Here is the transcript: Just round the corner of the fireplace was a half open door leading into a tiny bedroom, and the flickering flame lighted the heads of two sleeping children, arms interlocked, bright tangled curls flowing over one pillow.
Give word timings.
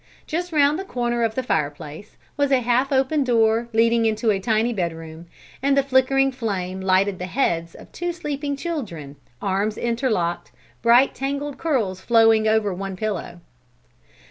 Just 0.25 0.51
round 0.51 0.79
the 0.79 0.83
corner 0.83 1.21
of 1.21 1.35
the 1.35 1.43
fireplace 1.43 2.17
was 2.35 2.49
a 2.51 2.61
half 2.61 2.91
open 2.91 3.23
door 3.23 3.67
leading 3.71 4.07
into 4.07 4.31
a 4.31 4.39
tiny 4.39 4.73
bedroom, 4.73 5.27
and 5.61 5.77
the 5.77 5.83
flickering 5.83 6.31
flame 6.31 6.81
lighted 6.81 7.19
the 7.19 7.27
heads 7.27 7.75
of 7.75 7.91
two 7.91 8.11
sleeping 8.11 8.55
children, 8.55 9.15
arms 9.43 9.77
interlocked, 9.77 10.51
bright 10.81 11.13
tangled 11.13 11.59
curls 11.59 12.01
flowing 12.01 12.47
over 12.47 12.73
one 12.73 12.95
pillow. 12.95 13.41